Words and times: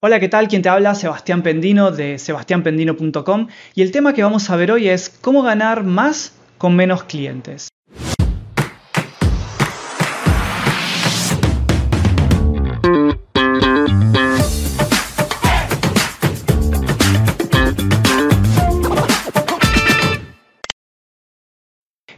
Hola, 0.00 0.20
¿qué 0.20 0.28
tal? 0.28 0.46
Quien 0.46 0.62
te 0.62 0.68
habla? 0.68 0.94
Sebastián 0.94 1.42
Pendino 1.42 1.90
de 1.90 2.20
sebastianpendino.com 2.20 3.48
y 3.74 3.82
el 3.82 3.90
tema 3.90 4.12
que 4.12 4.22
vamos 4.22 4.48
a 4.48 4.54
ver 4.54 4.70
hoy 4.70 4.88
es 4.88 5.10
cómo 5.10 5.42
ganar 5.42 5.82
más 5.82 6.34
con 6.56 6.76
menos 6.76 7.02
clientes. 7.02 7.68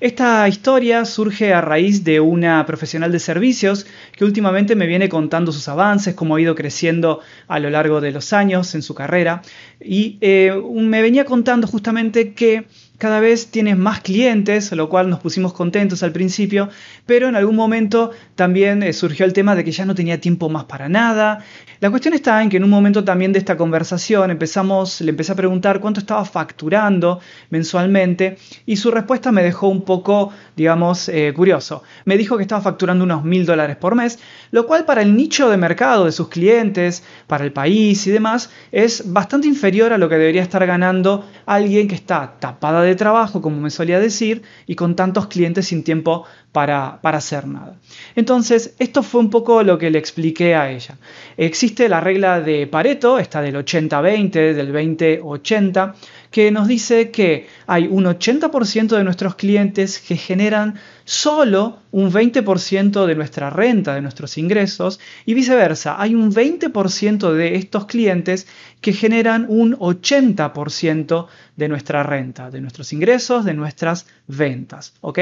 Esta 0.00 0.48
historia 0.48 1.04
surge 1.04 1.52
a 1.52 1.60
raíz 1.60 2.04
de 2.04 2.20
una 2.20 2.64
profesional 2.64 3.12
de 3.12 3.18
servicios 3.18 3.86
que 4.16 4.24
últimamente 4.24 4.74
me 4.74 4.86
viene 4.86 5.10
contando 5.10 5.52
sus 5.52 5.68
avances, 5.68 6.14
cómo 6.14 6.36
ha 6.36 6.40
ido 6.40 6.54
creciendo 6.54 7.20
a 7.46 7.58
lo 7.58 7.68
largo 7.68 8.00
de 8.00 8.10
los 8.10 8.32
años 8.32 8.74
en 8.74 8.80
su 8.80 8.94
carrera. 8.94 9.42
Y 9.78 10.16
eh, 10.22 10.58
me 10.72 11.02
venía 11.02 11.26
contando 11.26 11.66
justamente 11.66 12.32
que 12.32 12.64
cada 13.00 13.18
vez 13.18 13.50
tienes 13.50 13.78
más 13.78 14.02
clientes, 14.02 14.70
lo 14.72 14.90
cual 14.90 15.08
nos 15.08 15.20
pusimos 15.20 15.54
contentos 15.54 16.02
al 16.02 16.12
principio, 16.12 16.68
pero 17.06 17.28
en 17.28 17.34
algún 17.34 17.56
momento 17.56 18.10
también 18.34 18.82
eh, 18.82 18.92
surgió 18.92 19.24
el 19.24 19.32
tema 19.32 19.54
de 19.54 19.64
que 19.64 19.72
ya 19.72 19.86
no 19.86 19.94
tenía 19.94 20.20
tiempo 20.20 20.50
más 20.50 20.64
para 20.64 20.86
nada. 20.90 21.42
La 21.80 21.88
cuestión 21.88 22.12
está 22.12 22.42
en 22.42 22.50
que 22.50 22.58
en 22.58 22.64
un 22.64 22.68
momento 22.68 23.02
también 23.02 23.32
de 23.32 23.38
esta 23.38 23.56
conversación 23.56 24.30
empezamos, 24.30 25.00
le 25.00 25.10
empecé 25.12 25.32
a 25.32 25.34
preguntar 25.34 25.80
cuánto 25.80 26.00
estaba 26.00 26.26
facturando 26.26 27.20
mensualmente 27.48 28.36
y 28.66 28.76
su 28.76 28.90
respuesta 28.90 29.32
me 29.32 29.42
dejó 29.42 29.68
un 29.68 29.80
poco, 29.80 30.30
digamos, 30.54 31.08
eh, 31.08 31.32
curioso. 31.34 31.82
Me 32.04 32.18
dijo 32.18 32.36
que 32.36 32.42
estaba 32.42 32.60
facturando 32.60 33.04
unos 33.04 33.24
mil 33.24 33.46
dólares 33.46 33.76
por 33.76 33.94
mes, 33.94 34.18
lo 34.50 34.66
cual 34.66 34.84
para 34.84 35.00
el 35.00 35.16
nicho 35.16 35.48
de 35.48 35.56
mercado 35.56 36.04
de 36.04 36.12
sus 36.12 36.28
clientes, 36.28 37.02
para 37.26 37.44
el 37.44 37.52
país 37.52 38.06
y 38.06 38.10
demás, 38.10 38.50
es 38.72 39.10
bastante 39.10 39.48
inferior 39.48 39.94
a 39.94 39.98
lo 39.98 40.10
que 40.10 40.16
debería 40.16 40.42
estar 40.42 40.66
ganando 40.66 41.24
alguien 41.46 41.88
que 41.88 41.94
está 41.94 42.34
tapada 42.38 42.82
de 42.82 42.89
de 42.90 42.96
trabajo, 42.96 43.40
como 43.40 43.60
me 43.60 43.70
solía 43.70 43.98
decir, 43.98 44.42
y 44.66 44.74
con 44.74 44.96
tantos 44.96 45.26
clientes 45.28 45.68
sin 45.68 45.82
tiempo 45.82 46.24
para, 46.52 47.00
para, 47.00 47.18
hacer 47.18 47.46
nada. 47.46 47.76
Entonces, 48.16 48.74
esto 48.78 49.02
fue 49.02 49.20
un 49.20 49.30
poco 49.30 49.62
lo 49.62 49.78
que 49.78 49.90
le 49.90 49.98
expliqué 49.98 50.54
a 50.54 50.70
ella. 50.70 50.96
Existe 51.36 51.88
la 51.88 52.00
regla 52.00 52.40
de 52.40 52.66
Pareto, 52.66 53.18
esta 53.18 53.40
del 53.40 53.56
80-20, 53.56 54.30
del 54.54 54.72
20-80, 54.72 55.94
que 56.30 56.50
nos 56.50 56.68
dice 56.68 57.10
que 57.10 57.48
hay 57.66 57.86
un 57.86 58.04
80% 58.04 58.96
de 58.96 59.04
nuestros 59.04 59.34
clientes 59.34 60.00
que 60.00 60.16
generan 60.16 60.74
solo 61.10 61.80
un 61.90 62.12
20% 62.12 63.04
de 63.04 63.16
nuestra 63.16 63.50
renta, 63.50 63.96
de 63.96 64.00
nuestros 64.00 64.38
ingresos, 64.38 65.00
y 65.26 65.34
viceversa, 65.34 66.00
hay 66.00 66.14
un 66.14 66.32
20% 66.32 67.32
de 67.32 67.56
estos 67.56 67.86
clientes 67.86 68.46
que 68.80 68.92
generan 68.92 69.44
un 69.48 69.76
80% 69.76 71.26
de 71.56 71.68
nuestra 71.68 72.04
renta, 72.04 72.50
de 72.50 72.60
nuestros 72.60 72.92
ingresos, 72.92 73.44
de 73.44 73.54
nuestras 73.54 74.06
ventas. 74.28 74.94
¿ok? 75.00 75.18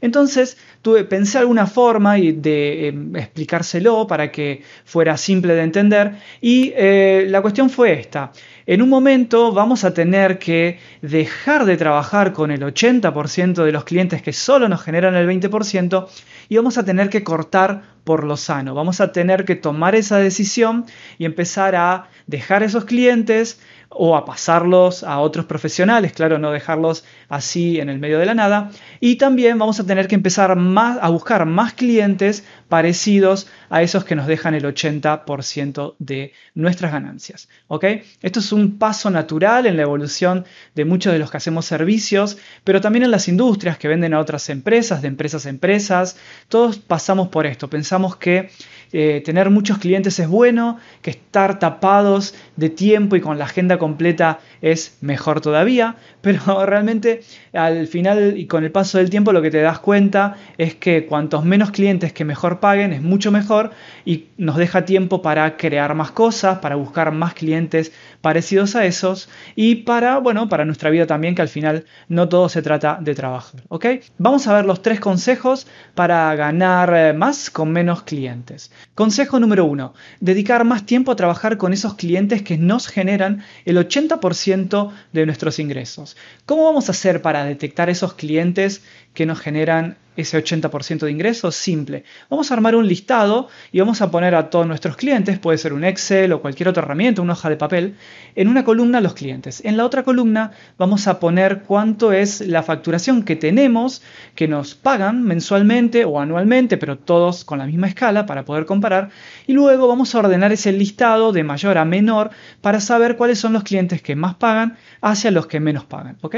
Entonces, 0.00 0.56
tuve, 0.82 1.02
pensé 1.02 1.38
alguna 1.38 1.66
forma 1.66 2.14
de 2.14 2.88
em, 2.88 3.16
explicárselo 3.16 4.06
para 4.06 4.30
que 4.30 4.62
fuera 4.84 5.16
simple 5.16 5.54
de 5.54 5.62
entender, 5.62 6.12
y 6.40 6.72
eh, 6.76 7.26
la 7.28 7.42
cuestión 7.42 7.70
fue 7.70 7.92
esta. 7.92 8.30
En 8.66 8.80
un 8.80 8.88
momento 8.88 9.52
vamos 9.52 9.84
a 9.84 9.92
tener 9.92 10.38
que 10.38 10.78
dejar 11.02 11.66
de 11.66 11.76
trabajar 11.76 12.32
con 12.32 12.50
el 12.50 12.62
80% 12.62 13.62
de 13.62 13.72
los 13.72 13.84
clientes 13.84 14.22
que 14.22 14.32
solo 14.32 14.70
nos 14.70 14.82
generan 14.82 15.14
el 15.16 15.23
20% 15.26 16.06
y 16.48 16.56
vamos 16.56 16.78
a 16.78 16.84
tener 16.84 17.10
que 17.10 17.24
cortar 17.24 17.93
por 18.04 18.24
lo 18.24 18.36
sano. 18.36 18.74
Vamos 18.74 19.00
a 19.00 19.12
tener 19.12 19.44
que 19.44 19.56
tomar 19.56 19.94
esa 19.94 20.18
decisión 20.18 20.86
y 21.18 21.24
empezar 21.24 21.74
a 21.74 22.08
dejar 22.26 22.62
esos 22.62 22.84
clientes 22.84 23.58
o 23.94 24.16
a 24.16 24.24
pasarlos 24.24 25.04
a 25.04 25.20
otros 25.20 25.46
profesionales, 25.46 26.12
claro, 26.12 26.38
no 26.38 26.50
dejarlos 26.50 27.04
así 27.28 27.78
en 27.78 27.88
el 27.88 27.98
medio 27.98 28.18
de 28.18 28.26
la 28.26 28.34
nada. 28.34 28.70
Y 29.00 29.16
también 29.16 29.58
vamos 29.58 29.78
a 29.80 29.86
tener 29.86 30.08
que 30.08 30.16
empezar 30.16 30.56
más, 30.56 30.98
a 31.00 31.08
buscar 31.08 31.46
más 31.46 31.74
clientes 31.74 32.44
parecidos 32.68 33.46
a 33.70 33.82
esos 33.82 34.04
que 34.04 34.16
nos 34.16 34.26
dejan 34.26 34.54
el 34.54 34.64
80% 34.64 35.94
de 35.98 36.32
nuestras 36.54 36.92
ganancias. 36.92 37.48
¿ok? 37.68 37.84
Esto 38.22 38.40
es 38.40 38.52
un 38.52 38.78
paso 38.78 39.10
natural 39.10 39.66
en 39.66 39.76
la 39.76 39.82
evolución 39.82 40.44
de 40.74 40.84
muchos 40.84 41.12
de 41.12 41.18
los 41.18 41.30
que 41.30 41.36
hacemos 41.36 41.64
servicios, 41.64 42.36
pero 42.64 42.80
también 42.80 43.04
en 43.04 43.10
las 43.10 43.28
industrias 43.28 43.78
que 43.78 43.88
venden 43.88 44.14
a 44.14 44.20
otras 44.20 44.48
empresas, 44.48 45.02
de 45.02 45.08
empresas 45.08 45.46
a 45.46 45.50
empresas. 45.50 46.16
Todos 46.48 46.78
pasamos 46.78 47.28
por 47.28 47.46
esto. 47.46 47.70
Que 48.18 48.48
eh, 48.96 49.22
tener 49.24 49.50
muchos 49.50 49.78
clientes 49.78 50.20
es 50.20 50.28
bueno, 50.28 50.78
que 51.02 51.10
estar 51.10 51.58
tapados 51.58 52.32
de 52.54 52.70
tiempo 52.70 53.16
y 53.16 53.20
con 53.20 53.38
la 53.38 53.46
agenda 53.46 53.76
completa 53.76 54.38
es 54.62 54.98
mejor 55.00 55.40
todavía, 55.40 55.96
pero 56.20 56.64
realmente 56.64 57.22
al 57.52 57.88
final 57.88 58.38
y 58.38 58.46
con 58.46 58.62
el 58.62 58.70
paso 58.70 58.98
del 58.98 59.10
tiempo 59.10 59.32
lo 59.32 59.42
que 59.42 59.50
te 59.50 59.60
das 59.60 59.80
cuenta 59.80 60.36
es 60.58 60.76
que 60.76 61.06
cuantos 61.06 61.44
menos 61.44 61.72
clientes 61.72 62.12
que 62.12 62.24
mejor 62.24 62.60
paguen 62.60 62.92
es 62.92 63.02
mucho 63.02 63.32
mejor 63.32 63.72
y 64.04 64.26
nos 64.36 64.56
deja 64.56 64.84
tiempo 64.84 65.22
para 65.22 65.56
crear 65.56 65.96
más 65.96 66.12
cosas, 66.12 66.58
para 66.58 66.76
buscar 66.76 67.10
más 67.10 67.34
clientes 67.34 67.90
parecidos 68.20 68.76
a 68.76 68.84
esos 68.84 69.28
y 69.56 69.74
para, 69.74 70.18
bueno, 70.18 70.48
para 70.48 70.64
nuestra 70.64 70.90
vida 70.90 71.08
también 71.08 71.34
que 71.34 71.42
al 71.42 71.48
final 71.48 71.84
no 72.08 72.28
todo 72.28 72.48
se 72.48 72.62
trata 72.62 72.98
de 73.00 73.16
trabajar, 73.16 73.60
¿ok? 73.70 73.86
Vamos 74.18 74.46
a 74.46 74.54
ver 74.54 74.66
los 74.66 74.82
tres 74.82 75.00
consejos 75.00 75.66
para 75.96 76.32
ganar 76.36 76.94
eh, 76.94 77.12
más 77.12 77.50
con 77.50 77.72
menos 77.72 78.04
clientes. 78.04 78.70
Consejo 78.94 79.40
número 79.40 79.64
uno, 79.64 79.94
dedicar 80.20 80.64
más 80.64 80.86
tiempo 80.86 81.12
a 81.12 81.16
trabajar 81.16 81.56
con 81.58 81.72
esos 81.72 81.94
clientes 81.94 82.42
que 82.42 82.58
nos 82.58 82.86
generan 82.86 83.42
el 83.64 83.76
80% 83.76 84.92
de 85.12 85.26
nuestros 85.26 85.58
ingresos. 85.58 86.16
¿Cómo 86.46 86.64
vamos 86.64 86.88
a 86.88 86.92
hacer 86.92 87.22
para 87.22 87.44
detectar 87.44 87.90
esos 87.90 88.14
clientes 88.14 88.82
que 89.14 89.26
nos 89.26 89.40
generan 89.40 89.96
ese 90.16 90.42
80% 90.42 91.00
de 91.00 91.10
ingresos? 91.10 91.54
Simple. 91.54 92.04
Vamos 92.30 92.50
a 92.50 92.54
armar 92.54 92.76
un 92.76 92.86
listado 92.86 93.48
y 93.72 93.80
vamos 93.80 94.00
a 94.02 94.10
poner 94.10 94.34
a 94.34 94.50
todos 94.50 94.66
nuestros 94.66 94.96
clientes, 94.96 95.38
puede 95.38 95.58
ser 95.58 95.72
un 95.72 95.84
Excel 95.84 96.32
o 96.32 96.40
cualquier 96.40 96.68
otra 96.68 96.82
herramienta, 96.82 97.22
una 97.22 97.32
hoja 97.32 97.50
de 97.50 97.56
papel, 97.56 97.96
en 98.36 98.48
una 98.48 98.64
columna 98.64 99.00
los 99.00 99.14
clientes. 99.14 99.62
En 99.64 99.76
la 99.76 99.84
otra 99.84 100.02
columna 100.02 100.52
vamos 100.78 101.06
a 101.06 101.20
poner 101.20 101.62
cuánto 101.62 102.12
es 102.12 102.40
la 102.40 102.62
facturación 102.62 103.22
que 103.22 103.36
tenemos, 103.36 104.02
que 104.34 104.48
nos 104.48 104.74
pagan 104.74 105.22
mensualmente 105.22 106.04
o 106.04 106.20
anualmente, 106.20 106.76
pero 106.76 106.98
todos 106.98 107.44
con 107.44 107.58
la 107.58 107.66
misma 107.66 107.88
escala 107.88 108.26
para 108.26 108.44
poder 108.44 108.66
comparar. 108.66 109.10
Y 109.46 109.52
luego 109.52 109.88
vamos 109.88 110.14
a 110.14 110.18
ordenar 110.18 110.52
ese 110.52 110.72
listado 110.72 111.32
de 111.32 111.44
mayor 111.44 111.78
a 111.78 111.84
menor 111.84 112.30
para 112.60 112.80
saber 112.80 113.16
cuáles 113.16 113.38
son 113.38 113.52
los 113.52 113.62
clientes 113.62 114.02
que 114.02 114.16
más 114.16 114.34
pagan 114.34 114.76
hacia 115.00 115.30
los 115.30 115.46
que 115.46 115.60
menos 115.60 115.84
pagan. 115.84 116.18
¿ok? 116.22 116.36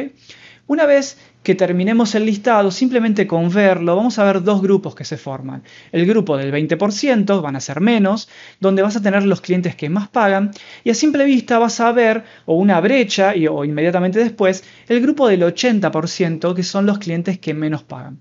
Una 0.69 0.84
vez 0.84 1.16
que 1.44 1.54
terminemos 1.54 2.16
el 2.16 2.27
listado, 2.27 2.72
simplemente 2.72 3.28
con 3.28 3.50
verlo, 3.50 3.94
vamos 3.94 4.19
a 4.19 4.25
ver 4.25 4.43
dos 4.43 4.60
grupos 4.60 4.97
que 4.97 5.04
se 5.04 5.16
forman. 5.16 5.62
El 5.93 6.06
grupo 6.06 6.37
del 6.37 6.53
20%, 6.53 7.41
van 7.41 7.54
a 7.54 7.60
ser 7.60 7.81
menos, 7.81 8.28
donde 8.59 8.82
vas 8.82 8.97
a 8.97 9.03
tener 9.03 9.25
los 9.25 9.41
clientes 9.41 9.76
que 9.76 9.88
más 9.88 10.09
pagan, 10.09 10.50
y 10.82 10.91
a 10.91 10.94
simple 10.94 11.25
vista 11.25 11.60
vas 11.60 11.78
a 11.78 11.93
ver, 11.93 12.25
o 12.47 12.56
una 12.56 12.81
brecha, 12.81 13.37
y, 13.37 13.47
o 13.47 13.65
inmediatamente 13.65 14.19
después, 14.19 14.65
el 14.88 15.00
grupo 15.00 15.28
del 15.28 15.43
80%, 15.43 16.53
que 16.53 16.65
son 16.65 16.84
los 16.84 16.99
clientes 16.99 17.38
que 17.38 17.55
menos 17.55 17.84
pagan. 17.84 18.19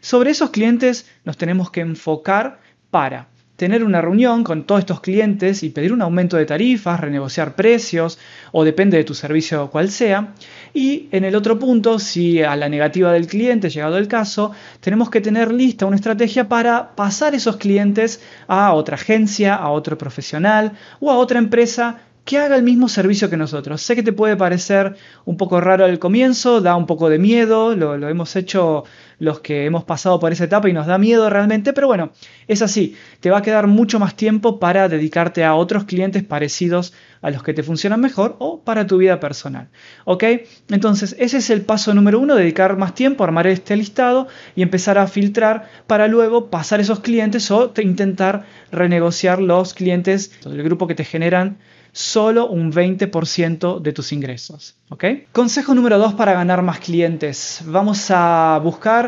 Sobre 0.00 0.30
esos 0.30 0.50
clientes 0.50 1.10
nos 1.24 1.36
tenemos 1.36 1.72
que 1.72 1.80
enfocar 1.80 2.60
para 2.90 3.28
tener 3.58 3.82
una 3.82 4.00
reunión 4.00 4.44
con 4.44 4.62
todos 4.62 4.78
estos 4.78 5.00
clientes 5.00 5.64
y 5.64 5.70
pedir 5.70 5.92
un 5.92 6.00
aumento 6.00 6.36
de 6.36 6.46
tarifas, 6.46 7.00
renegociar 7.00 7.56
precios 7.56 8.16
o 8.52 8.62
depende 8.62 8.96
de 8.96 9.02
tu 9.02 9.14
servicio 9.14 9.68
cual 9.68 9.90
sea. 9.90 10.32
Y 10.72 11.08
en 11.10 11.24
el 11.24 11.34
otro 11.34 11.58
punto, 11.58 11.98
si 11.98 12.40
a 12.40 12.54
la 12.54 12.68
negativa 12.68 13.12
del 13.12 13.26
cliente, 13.26 13.68
llegado 13.68 13.98
el 13.98 14.06
caso, 14.06 14.52
tenemos 14.78 15.10
que 15.10 15.20
tener 15.20 15.52
lista 15.52 15.86
una 15.86 15.96
estrategia 15.96 16.48
para 16.48 16.94
pasar 16.94 17.34
esos 17.34 17.56
clientes 17.56 18.22
a 18.46 18.72
otra 18.74 18.94
agencia, 18.94 19.56
a 19.56 19.70
otro 19.70 19.98
profesional 19.98 20.74
o 21.00 21.10
a 21.10 21.18
otra 21.18 21.40
empresa 21.40 21.98
que 22.24 22.38
haga 22.38 22.54
el 22.54 22.62
mismo 22.62 22.88
servicio 22.88 23.28
que 23.28 23.36
nosotros. 23.36 23.82
Sé 23.82 23.96
que 23.96 24.04
te 24.04 24.12
puede 24.12 24.36
parecer 24.36 24.94
un 25.24 25.36
poco 25.36 25.60
raro 25.60 25.84
al 25.84 25.98
comienzo, 25.98 26.60
da 26.60 26.76
un 26.76 26.86
poco 26.86 27.08
de 27.08 27.18
miedo, 27.18 27.74
lo, 27.74 27.96
lo 27.96 28.08
hemos 28.08 28.36
hecho 28.36 28.84
los 29.18 29.40
que 29.40 29.64
hemos 29.64 29.84
pasado 29.84 30.20
por 30.20 30.32
esa 30.32 30.44
etapa 30.44 30.68
y 30.68 30.72
nos 30.72 30.86
da 30.86 30.98
miedo 30.98 31.28
realmente, 31.28 31.72
pero 31.72 31.86
bueno, 31.86 32.12
es 32.46 32.62
así, 32.62 32.96
te 33.20 33.30
va 33.30 33.38
a 33.38 33.42
quedar 33.42 33.66
mucho 33.66 33.98
más 33.98 34.14
tiempo 34.14 34.58
para 34.58 34.88
dedicarte 34.88 35.44
a 35.44 35.54
otros 35.54 35.84
clientes 35.84 36.22
parecidos 36.22 36.92
a 37.20 37.30
los 37.30 37.42
que 37.42 37.52
te 37.52 37.62
funcionan 37.62 38.00
mejor 38.00 38.36
o 38.38 38.60
para 38.62 38.86
tu 38.86 38.98
vida 38.98 39.18
personal. 39.18 39.68
¿Ok? 40.04 40.24
Entonces, 40.70 41.16
ese 41.18 41.38
es 41.38 41.50
el 41.50 41.62
paso 41.62 41.94
número 41.94 42.20
uno, 42.20 42.34
dedicar 42.34 42.76
más 42.76 42.94
tiempo, 42.94 43.24
armar 43.24 43.46
este 43.46 43.76
listado 43.76 44.28
y 44.54 44.62
empezar 44.62 44.98
a 44.98 45.06
filtrar 45.06 45.68
para 45.86 46.06
luego 46.06 46.50
pasar 46.50 46.80
esos 46.80 47.00
clientes 47.00 47.50
o 47.50 47.72
intentar 47.82 48.44
renegociar 48.70 49.40
los 49.40 49.74
clientes 49.74 50.32
del 50.44 50.62
grupo 50.62 50.86
que 50.86 50.94
te 50.94 51.04
generan 51.04 51.58
solo 51.92 52.46
un 52.46 52.72
20% 52.72 53.80
de 53.80 53.92
tus 53.92 54.12
ingresos. 54.12 54.76
¿ok? 54.90 55.04
Consejo 55.32 55.74
número 55.74 55.98
2 55.98 56.14
para 56.14 56.32
ganar 56.32 56.62
más 56.62 56.78
clientes. 56.78 57.62
Vamos 57.64 58.10
a 58.10 58.60
buscar 58.62 59.07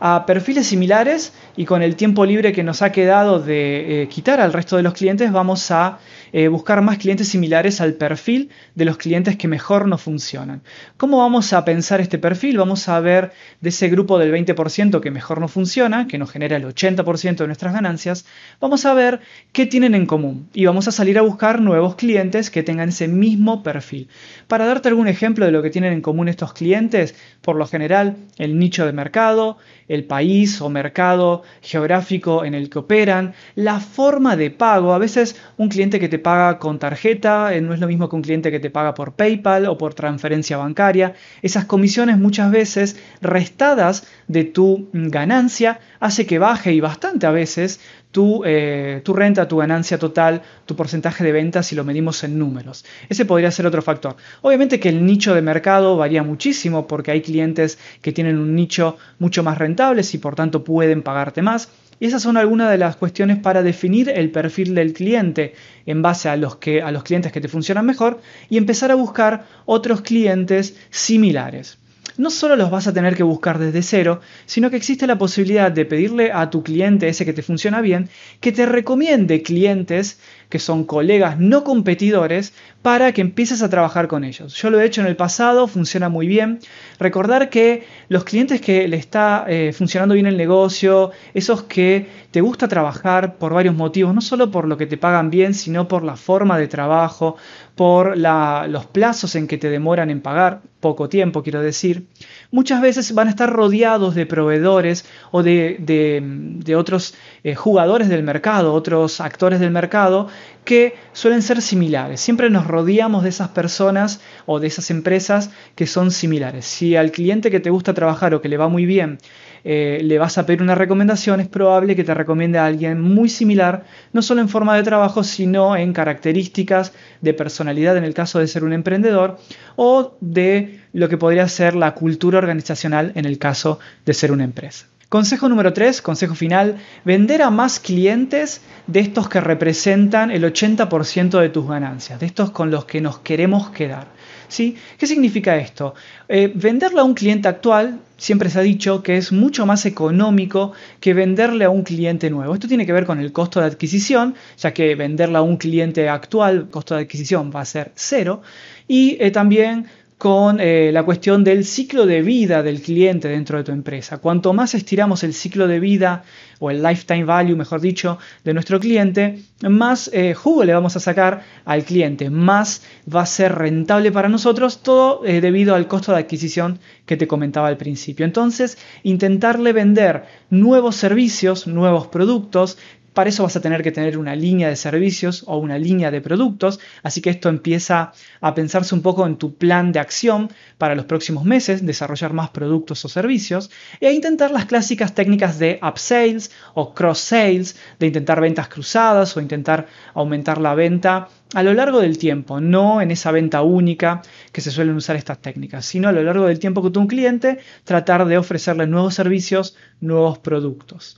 a 0.00 0.24
perfiles 0.26 0.66
similares 0.66 1.32
y 1.56 1.66
con 1.66 1.82
el 1.82 1.94
tiempo 1.94 2.24
libre 2.24 2.52
que 2.52 2.64
nos 2.64 2.80
ha 2.80 2.90
quedado 2.90 3.38
de 3.38 4.02
eh, 4.02 4.08
quitar 4.08 4.40
al 4.40 4.52
resto 4.52 4.76
de 4.76 4.82
los 4.82 4.94
clientes 4.94 5.30
vamos 5.30 5.70
a 5.70 5.98
eh, 6.32 6.48
buscar 6.48 6.80
más 6.80 6.98
clientes 6.98 7.28
similares 7.28 7.80
al 7.80 7.94
perfil 7.94 8.50
de 8.74 8.84
los 8.86 8.96
clientes 8.96 9.36
que 9.36 9.48
mejor 9.48 9.86
nos 9.86 10.00
funcionan. 10.00 10.62
¿Cómo 10.96 11.18
vamos 11.18 11.52
a 11.52 11.64
pensar 11.64 12.00
este 12.00 12.18
perfil? 12.18 12.56
Vamos 12.56 12.88
a 12.88 12.98
ver 13.00 13.32
de 13.60 13.68
ese 13.68 13.88
grupo 13.88 14.18
del 14.18 14.32
20% 14.32 15.00
que 15.00 15.10
mejor 15.10 15.40
nos 15.40 15.52
funciona, 15.52 16.06
que 16.06 16.18
nos 16.18 16.30
genera 16.30 16.56
el 16.56 16.64
80% 16.64 17.36
de 17.36 17.46
nuestras 17.46 17.74
ganancias, 17.74 18.24
vamos 18.60 18.86
a 18.86 18.94
ver 18.94 19.20
qué 19.52 19.66
tienen 19.66 19.94
en 19.94 20.06
común 20.06 20.48
y 20.54 20.64
vamos 20.64 20.88
a 20.88 20.92
salir 20.92 21.18
a 21.18 21.22
buscar 21.22 21.60
nuevos 21.60 21.96
clientes 21.96 22.50
que 22.50 22.62
tengan 22.62 22.88
ese 22.88 23.08
mismo 23.08 23.62
perfil. 23.62 24.08
Para 24.48 24.66
darte 24.66 24.88
algún 24.88 25.08
ejemplo 25.08 25.44
de 25.44 25.52
lo 25.52 25.62
que 25.62 25.70
tienen 25.70 25.92
en 25.92 26.00
común 26.00 26.28
estos 26.28 26.52
clientes, 26.52 27.14
por 27.42 27.56
lo 27.56 27.66
general 27.66 28.16
el 28.38 28.58
nicho 28.58 28.86
de 28.86 28.92
mercado, 28.92 29.58
el 29.90 30.04
país 30.04 30.60
o 30.62 30.70
mercado 30.70 31.42
geográfico 31.62 32.44
en 32.44 32.54
el 32.54 32.70
que 32.70 32.78
operan, 32.78 33.34
la 33.56 33.80
forma 33.80 34.36
de 34.36 34.52
pago. 34.52 34.94
A 34.94 34.98
veces 34.98 35.34
un 35.56 35.68
cliente 35.68 35.98
que 35.98 36.08
te 36.08 36.20
paga 36.20 36.60
con 36.60 36.78
tarjeta 36.78 37.52
eh, 37.52 37.60
no 37.60 37.74
es 37.74 37.80
lo 37.80 37.88
mismo 37.88 38.08
que 38.08 38.14
un 38.14 38.22
cliente 38.22 38.52
que 38.52 38.60
te 38.60 38.70
paga 38.70 38.94
por 38.94 39.14
PayPal 39.14 39.66
o 39.66 39.76
por 39.76 39.94
transferencia 39.94 40.56
bancaria. 40.56 41.14
Esas 41.42 41.64
comisiones 41.64 42.18
muchas 42.18 42.52
veces 42.52 43.00
restadas 43.20 44.06
de 44.28 44.44
tu 44.44 44.88
ganancia 44.92 45.80
hace 45.98 46.24
que 46.24 46.38
baje 46.38 46.72
y 46.72 46.80
bastante 46.80 47.26
a 47.26 47.32
veces 47.32 47.80
tu, 48.10 48.42
eh, 48.44 49.00
tu, 49.04 49.12
renta, 49.12 49.46
tu 49.48 49.58
ganancia 49.58 49.98
total, 49.98 50.42
tu 50.66 50.76
porcentaje 50.76 51.24
de 51.24 51.32
ventas 51.32 51.66
si 51.66 51.74
lo 51.74 51.84
medimos 51.84 52.24
en 52.24 52.38
números. 52.38 52.84
Ese 53.08 53.24
podría 53.24 53.50
ser 53.50 53.66
otro 53.66 53.82
factor. 53.82 54.16
Obviamente 54.42 54.80
que 54.80 54.88
el 54.88 55.04
nicho 55.06 55.34
de 55.34 55.42
mercado 55.42 55.96
varía 55.96 56.22
muchísimo 56.22 56.86
porque 56.86 57.10
hay 57.10 57.22
clientes 57.22 57.78
que 58.02 58.12
tienen 58.12 58.38
un 58.38 58.54
nicho 58.54 58.96
mucho 59.18 59.42
más 59.42 59.58
rentable 59.58 60.02
y 60.12 60.18
por 60.18 60.34
tanto 60.34 60.64
pueden 60.64 61.02
pagarte 61.02 61.42
más. 61.42 61.70
Y 61.98 62.06
esas 62.06 62.22
son 62.22 62.38
algunas 62.38 62.70
de 62.70 62.78
las 62.78 62.96
cuestiones 62.96 63.38
para 63.38 63.62
definir 63.62 64.08
el 64.08 64.30
perfil 64.30 64.74
del 64.74 64.94
cliente 64.94 65.54
en 65.84 66.00
base 66.00 66.30
a 66.30 66.36
los 66.36 66.56
clientes 66.56 67.30
que 67.30 67.42
te 67.42 67.48
funcionan 67.48 67.84
mejor 67.84 68.20
y 68.48 68.56
empezar 68.56 68.90
a 68.90 68.94
buscar 68.94 69.44
otros 69.66 70.00
clientes 70.00 70.76
similares 70.88 71.79
no 72.20 72.30
solo 72.30 72.54
los 72.54 72.70
vas 72.70 72.86
a 72.86 72.92
tener 72.92 73.16
que 73.16 73.22
buscar 73.22 73.58
desde 73.58 73.82
cero, 73.82 74.20
sino 74.44 74.70
que 74.70 74.76
existe 74.76 75.06
la 75.06 75.16
posibilidad 75.16 75.72
de 75.72 75.86
pedirle 75.86 76.32
a 76.32 76.50
tu 76.50 76.62
cliente, 76.62 77.08
ese 77.08 77.24
que 77.24 77.32
te 77.32 77.42
funciona 77.42 77.80
bien, 77.80 78.10
que 78.40 78.52
te 78.52 78.66
recomiende 78.66 79.42
clientes 79.42 80.20
que 80.50 80.58
son 80.58 80.84
colegas 80.84 81.38
no 81.38 81.64
competidores 81.64 82.52
para 82.82 83.12
que 83.12 83.20
empieces 83.20 83.62
a 83.62 83.70
trabajar 83.70 84.08
con 84.08 84.24
ellos. 84.24 84.54
Yo 84.54 84.68
lo 84.68 84.80
he 84.80 84.84
hecho 84.84 85.00
en 85.00 85.06
el 85.06 85.16
pasado, 85.16 85.68
funciona 85.68 86.08
muy 86.08 86.26
bien. 86.26 86.58
Recordar 86.98 87.50
que 87.50 87.86
los 88.08 88.24
clientes 88.24 88.60
que 88.60 88.88
le 88.88 88.96
está 88.96 89.44
eh, 89.48 89.72
funcionando 89.72 90.14
bien 90.14 90.26
el 90.26 90.36
negocio, 90.36 91.12
esos 91.34 91.62
que 91.62 92.08
te 92.30 92.40
gusta 92.40 92.68
trabajar 92.68 93.36
por 93.36 93.54
varios 93.54 93.74
motivos, 93.74 94.14
no 94.14 94.20
solo 94.20 94.50
por 94.50 94.66
lo 94.66 94.76
que 94.76 94.86
te 94.86 94.96
pagan 94.96 95.30
bien, 95.30 95.54
sino 95.54 95.88
por 95.88 96.02
la 96.02 96.16
forma 96.16 96.58
de 96.58 96.68
trabajo, 96.68 97.36
por 97.80 98.18
los 98.18 98.84
plazos 98.84 99.36
en 99.36 99.46
que 99.46 99.56
te 99.56 99.70
demoran 99.70 100.10
en 100.10 100.20
pagar, 100.20 100.60
poco 100.80 101.08
tiempo 101.08 101.42
quiero 101.42 101.62
decir, 101.62 102.08
muchas 102.50 102.82
veces 102.82 103.14
van 103.14 103.28
a 103.28 103.30
estar 103.30 103.50
rodeados 103.50 104.14
de 104.14 104.26
proveedores 104.26 105.06
o 105.30 105.42
de, 105.42 106.74
otros 106.76 107.14
eh, 107.42 107.54
jugadores 107.54 108.10
del 108.10 108.22
mercado, 108.22 108.74
otros 108.74 109.22
actores 109.22 109.60
del 109.60 109.70
mercado 109.70 110.28
que 110.62 110.94
suelen 111.14 111.40
ser 111.40 111.62
similares. 111.62 112.20
Siempre 112.20 112.50
nos 112.50 112.66
rodeamos 112.66 113.22
de 113.22 113.30
esas 113.30 113.48
personas 113.48 114.20
o 114.44 114.60
de 114.60 114.66
esas 114.66 114.90
empresas 114.90 115.50
que 115.74 115.86
son 115.86 116.10
similares. 116.10 116.66
Si 116.66 116.96
al 116.96 117.10
cliente 117.12 117.50
que 117.50 117.60
te 117.60 117.70
gusta 117.70 117.94
trabajar 117.94 118.34
o 118.34 118.42
que 118.42 118.50
le 118.50 118.58
va 118.58 118.68
muy 118.68 118.84
bien 118.84 119.20
eh, 119.64 120.00
le 120.02 120.18
vas 120.18 120.38
a 120.38 120.46
pedir 120.46 120.62
una 120.62 120.74
recomendación, 120.74 121.40
es 121.40 121.48
probable 121.48 121.94
que 121.94 122.04
te 122.04 122.14
recomiende 122.14 122.58
a 122.58 122.66
alguien 122.66 123.00
muy 123.00 123.28
similar, 123.28 123.84
no 124.12 124.22
solo 124.22 124.40
en 124.40 124.48
forma 124.48 124.76
de 124.76 124.82
trabajo, 124.82 125.22
sino 125.22 125.76
en 125.76 125.92
características 125.92 126.92
de 127.20 127.34
personalidad 127.34 127.96
en 127.96 128.04
el 128.04 128.14
caso 128.14 128.38
de 128.38 128.46
ser 128.46 128.64
un 128.64 128.72
emprendedor 128.72 129.38
o 129.76 130.16
de 130.20 130.80
lo 130.92 131.08
que 131.08 131.18
podría 131.18 131.48
ser 131.48 131.74
la 131.74 131.94
cultura 131.94 132.38
organizacional 132.38 133.12
en 133.14 133.24
el 133.24 133.38
caso 133.38 133.78
de 134.04 134.14
ser 134.14 134.32
una 134.32 134.44
empresa. 134.44 134.86
Consejo 135.10 135.48
número 135.48 135.72
3, 135.72 136.02
consejo 136.02 136.36
final, 136.36 136.76
vender 137.04 137.42
a 137.42 137.50
más 137.50 137.80
clientes 137.80 138.60
de 138.86 139.00
estos 139.00 139.28
que 139.28 139.40
representan 139.40 140.30
el 140.30 140.44
80% 140.44 141.40
de 141.40 141.48
tus 141.48 141.66
ganancias, 141.68 142.20
de 142.20 142.26
estos 142.26 142.52
con 142.52 142.70
los 142.70 142.84
que 142.84 143.00
nos 143.00 143.18
queremos 143.18 143.70
quedar. 143.70 144.06
¿Sí? 144.50 144.76
¿Qué 144.98 145.06
significa 145.06 145.56
esto? 145.56 145.94
Eh, 146.28 146.50
venderle 146.52 147.00
a 147.00 147.04
un 147.04 147.14
cliente 147.14 147.46
actual 147.46 148.00
siempre 148.16 148.50
se 148.50 148.58
ha 148.58 148.62
dicho 148.62 149.00
que 149.00 149.16
es 149.16 149.30
mucho 149.30 149.64
más 149.64 149.86
económico 149.86 150.72
que 150.98 151.14
venderle 151.14 151.64
a 151.64 151.70
un 151.70 151.84
cliente 151.84 152.30
nuevo. 152.30 152.52
Esto 152.52 152.66
tiene 152.66 152.84
que 152.84 152.92
ver 152.92 153.06
con 153.06 153.20
el 153.20 153.32
costo 153.32 153.60
de 153.60 153.66
adquisición, 153.66 154.34
ya 154.58 154.74
que 154.74 154.96
venderle 154.96 155.38
a 155.38 155.42
un 155.42 155.56
cliente 155.56 156.08
actual, 156.08 156.68
costo 156.68 156.96
de 156.96 157.02
adquisición 157.02 157.52
va 157.54 157.60
a 157.60 157.64
ser 157.64 157.92
cero, 157.94 158.42
y 158.88 159.16
eh, 159.20 159.30
también 159.30 159.86
con 160.20 160.60
eh, 160.60 160.90
la 160.92 161.02
cuestión 161.02 161.44
del 161.44 161.64
ciclo 161.64 162.04
de 162.04 162.20
vida 162.20 162.62
del 162.62 162.82
cliente 162.82 163.26
dentro 163.26 163.56
de 163.56 163.64
tu 163.64 163.72
empresa. 163.72 164.18
Cuanto 164.18 164.52
más 164.52 164.74
estiramos 164.74 165.24
el 165.24 165.32
ciclo 165.32 165.66
de 165.66 165.80
vida 165.80 166.24
o 166.58 166.70
el 166.70 166.82
lifetime 166.82 167.24
value, 167.24 167.56
mejor 167.56 167.80
dicho, 167.80 168.18
de 168.44 168.52
nuestro 168.52 168.78
cliente, 168.78 169.38
más 169.62 170.10
eh, 170.12 170.34
jugo 170.34 170.64
le 170.64 170.74
vamos 170.74 170.94
a 170.94 171.00
sacar 171.00 171.42
al 171.64 171.84
cliente, 171.84 172.28
más 172.28 172.82
va 173.12 173.22
a 173.22 173.26
ser 173.26 173.54
rentable 173.54 174.12
para 174.12 174.28
nosotros, 174.28 174.82
todo 174.82 175.24
eh, 175.24 175.40
debido 175.40 175.74
al 175.74 175.88
costo 175.88 176.12
de 176.12 176.18
adquisición 176.18 176.80
que 177.06 177.16
te 177.16 177.26
comentaba 177.26 177.68
al 177.68 177.78
principio. 177.78 178.26
Entonces, 178.26 178.76
intentarle 179.02 179.72
vender 179.72 180.24
nuevos 180.50 180.96
servicios, 180.96 181.66
nuevos 181.66 182.08
productos, 182.08 182.76
para 183.12 183.30
eso 183.30 183.42
vas 183.42 183.56
a 183.56 183.60
tener 183.60 183.82
que 183.82 183.92
tener 183.92 184.18
una 184.18 184.36
línea 184.36 184.68
de 184.68 184.76
servicios 184.76 185.44
o 185.46 185.58
una 185.58 185.78
línea 185.78 186.10
de 186.10 186.20
productos, 186.20 186.80
así 187.02 187.20
que 187.20 187.30
esto 187.30 187.48
empieza 187.48 188.12
a 188.40 188.54
pensarse 188.54 188.94
un 188.94 189.02
poco 189.02 189.26
en 189.26 189.36
tu 189.36 189.54
plan 189.54 189.92
de 189.92 189.98
acción 189.98 190.50
para 190.78 190.94
los 190.94 191.04
próximos 191.06 191.44
meses, 191.44 191.84
desarrollar 191.84 192.32
más 192.32 192.50
productos 192.50 193.04
o 193.04 193.08
servicios 193.08 193.70
e 194.00 194.12
intentar 194.12 194.50
las 194.50 194.66
clásicas 194.66 195.14
técnicas 195.14 195.58
de 195.58 195.80
upsales 195.82 196.50
o 196.74 196.94
cross 196.94 197.18
sales, 197.18 197.76
de 197.98 198.06
intentar 198.06 198.40
ventas 198.40 198.68
cruzadas 198.68 199.36
o 199.36 199.40
intentar 199.40 199.86
aumentar 200.14 200.60
la 200.60 200.74
venta 200.74 201.28
a 201.52 201.62
lo 201.62 201.74
largo 201.74 202.00
del 202.00 202.16
tiempo, 202.16 202.60
no 202.60 203.00
en 203.00 203.10
esa 203.10 203.32
venta 203.32 203.62
única 203.62 204.22
que 204.52 204.60
se 204.60 204.70
suelen 204.70 204.94
usar 204.94 205.16
estas 205.16 205.40
técnicas, 205.40 205.84
sino 205.84 206.08
a 206.08 206.12
lo 206.12 206.22
largo 206.22 206.46
del 206.46 206.60
tiempo 206.60 206.82
que 206.82 206.90
tú 206.90 207.00
un 207.00 207.08
cliente, 207.08 207.58
tratar 207.84 208.24
de 208.26 208.38
ofrecerle 208.38 208.86
nuevos 208.86 209.14
servicios, 209.14 209.76
nuevos 210.00 210.38
productos. 210.38 211.16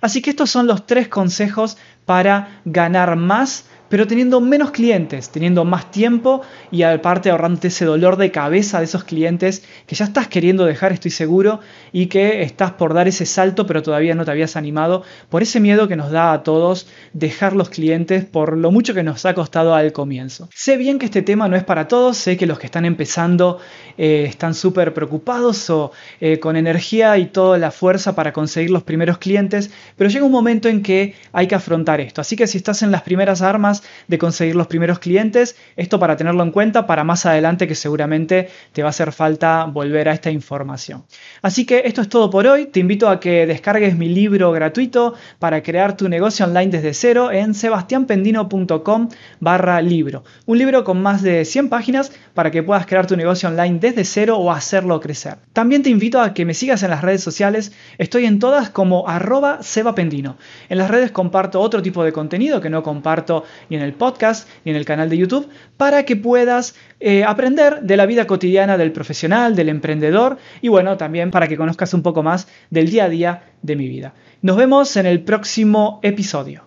Así 0.00 0.22
que 0.22 0.30
estos 0.30 0.50
son 0.50 0.66
los 0.66 0.86
tres 0.86 1.03
consejos 1.08 1.76
para 2.04 2.60
ganar 2.64 3.16
más 3.16 3.64
pero 3.94 4.08
teniendo 4.08 4.40
menos 4.40 4.72
clientes, 4.72 5.30
teniendo 5.30 5.64
más 5.64 5.90
tiempo 5.92 6.42
y 6.72 6.82
aparte 6.82 7.30
ahorrándote 7.30 7.68
ese 7.68 7.84
dolor 7.84 8.16
de 8.16 8.32
cabeza 8.32 8.78
de 8.78 8.86
esos 8.86 9.04
clientes 9.04 9.62
que 9.86 9.94
ya 9.94 10.06
estás 10.06 10.26
queriendo 10.26 10.64
dejar, 10.64 10.90
estoy 10.90 11.12
seguro, 11.12 11.60
y 11.92 12.06
que 12.06 12.42
estás 12.42 12.72
por 12.72 12.92
dar 12.92 13.06
ese 13.06 13.24
salto, 13.24 13.68
pero 13.68 13.84
todavía 13.84 14.16
no 14.16 14.24
te 14.24 14.32
habías 14.32 14.56
animado 14.56 15.04
por 15.28 15.42
ese 15.42 15.60
miedo 15.60 15.86
que 15.86 15.94
nos 15.94 16.10
da 16.10 16.32
a 16.32 16.42
todos 16.42 16.88
dejar 17.12 17.54
los 17.54 17.68
clientes 17.68 18.24
por 18.24 18.56
lo 18.56 18.72
mucho 18.72 18.94
que 18.94 19.04
nos 19.04 19.24
ha 19.26 19.34
costado 19.34 19.76
al 19.76 19.92
comienzo. 19.92 20.48
Sé 20.52 20.76
bien 20.76 20.98
que 20.98 21.06
este 21.06 21.22
tema 21.22 21.46
no 21.46 21.54
es 21.54 21.62
para 21.62 21.86
todos, 21.86 22.16
sé 22.16 22.36
que 22.36 22.46
los 22.46 22.58
que 22.58 22.66
están 22.66 22.86
empezando 22.86 23.60
eh, 23.96 24.24
están 24.28 24.54
súper 24.54 24.92
preocupados 24.92 25.70
o 25.70 25.92
eh, 26.20 26.40
con 26.40 26.56
energía 26.56 27.16
y 27.18 27.26
toda 27.26 27.58
la 27.58 27.70
fuerza 27.70 28.16
para 28.16 28.32
conseguir 28.32 28.70
los 28.70 28.82
primeros 28.82 29.18
clientes, 29.18 29.70
pero 29.96 30.10
llega 30.10 30.24
un 30.24 30.32
momento 30.32 30.68
en 30.68 30.82
que 30.82 31.14
hay 31.32 31.46
que 31.46 31.54
afrontar 31.54 31.93
esto. 32.00 32.20
Así 32.20 32.36
que 32.36 32.46
si 32.46 32.58
estás 32.58 32.82
en 32.82 32.90
las 32.90 33.02
primeras 33.02 33.42
armas, 33.42 33.82
de 34.08 34.18
conseguir 34.18 34.56
los 34.56 34.66
primeros 34.66 34.98
clientes. 34.98 35.56
Esto 35.76 35.98
para 35.98 36.16
tenerlo 36.16 36.42
en 36.42 36.50
cuenta 36.50 36.86
para 36.86 37.04
más 37.04 37.26
adelante 37.26 37.68
que 37.68 37.74
seguramente 37.74 38.48
te 38.72 38.82
va 38.82 38.88
a 38.88 38.90
hacer 38.90 39.12
falta 39.12 39.64
volver 39.64 40.08
a 40.08 40.12
esta 40.12 40.30
información. 40.30 41.04
Así 41.42 41.64
que 41.64 41.82
esto 41.84 42.00
es 42.00 42.08
todo 42.08 42.30
por 42.30 42.46
hoy. 42.46 42.66
Te 42.66 42.80
invito 42.80 43.08
a 43.08 43.20
que 43.20 43.46
descargues 43.46 43.96
mi 43.96 44.08
libro 44.08 44.52
gratuito 44.52 45.14
para 45.38 45.62
crear 45.62 45.96
tu 45.96 46.08
negocio 46.08 46.46
online 46.46 46.70
desde 46.70 46.94
cero 46.94 47.30
en 47.30 47.54
sebastianpendino.com 47.54 49.08
barra 49.40 49.80
libro. 49.80 50.24
Un 50.46 50.58
libro 50.58 50.84
con 50.84 51.02
más 51.02 51.22
de 51.22 51.44
100 51.44 51.68
páginas 51.68 52.12
para 52.34 52.50
que 52.50 52.62
puedas 52.62 52.86
crear 52.86 53.06
tu 53.06 53.16
negocio 53.16 53.48
online 53.48 53.78
desde 53.78 54.04
cero 54.04 54.38
o 54.38 54.50
hacerlo 54.50 55.00
crecer. 55.00 55.38
También 55.52 55.82
te 55.82 55.90
invito 55.90 56.20
a 56.20 56.34
que 56.34 56.44
me 56.44 56.54
sigas 56.54 56.82
en 56.82 56.90
las 56.90 57.02
redes 57.02 57.22
sociales. 57.22 57.72
Estoy 57.98 58.26
en 58.26 58.38
todas 58.38 58.70
como 58.70 59.08
arroba 59.08 59.62
sebapendino. 59.62 60.36
En 60.68 60.78
las 60.78 60.90
redes 60.90 61.10
comparto 61.10 61.60
otro 61.60 61.82
tipo 61.84 62.02
de 62.02 62.12
contenido 62.12 62.60
que 62.60 62.68
no 62.68 62.82
comparto 62.82 63.44
ni 63.70 63.76
en 63.76 63.82
el 63.82 63.92
podcast 63.92 64.48
ni 64.64 64.72
en 64.72 64.76
el 64.76 64.84
canal 64.84 65.08
de 65.08 65.16
YouTube 65.16 65.48
para 65.76 66.04
que 66.04 66.16
puedas 66.16 66.74
eh, 66.98 67.22
aprender 67.22 67.82
de 67.82 67.96
la 67.96 68.06
vida 68.06 68.26
cotidiana 68.26 68.76
del 68.76 68.90
profesional, 68.90 69.54
del 69.54 69.68
emprendedor 69.68 70.38
y 70.60 70.68
bueno, 70.68 70.96
también 70.96 71.30
para 71.30 71.46
que 71.46 71.56
conozcas 71.56 71.94
un 71.94 72.02
poco 72.02 72.24
más 72.24 72.48
del 72.70 72.90
día 72.90 73.04
a 73.04 73.08
día 73.08 73.42
de 73.62 73.76
mi 73.76 73.86
vida. 73.86 74.14
Nos 74.42 74.56
vemos 74.56 74.96
en 74.96 75.06
el 75.06 75.20
próximo 75.20 76.00
episodio. 76.02 76.64